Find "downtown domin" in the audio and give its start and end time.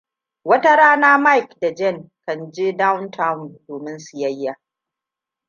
2.77-3.99